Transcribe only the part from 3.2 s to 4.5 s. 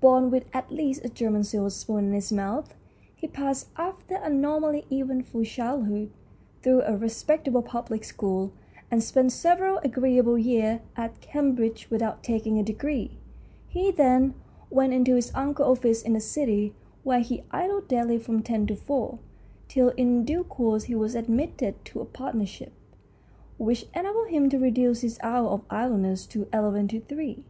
passed, after a